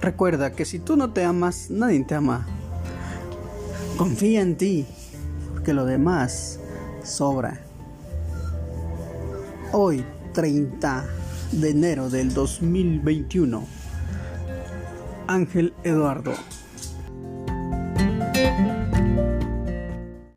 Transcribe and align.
Recuerda 0.00 0.52
que 0.52 0.64
si 0.64 0.78
tú 0.78 0.96
no 0.96 1.12
te 1.12 1.24
amas, 1.24 1.68
nadie 1.70 2.02
te 2.04 2.14
ama. 2.14 2.46
Confía 3.98 4.40
en 4.40 4.56
ti, 4.56 4.86
porque 5.52 5.74
lo 5.74 5.84
demás 5.84 6.58
sobra. 7.04 7.60
Hoy, 9.72 10.04
30 10.32 11.04
de 11.52 11.70
enero 11.70 12.08
del 12.08 12.32
2021, 12.32 13.62
Ángel 15.26 15.74
Eduardo. 15.84 16.32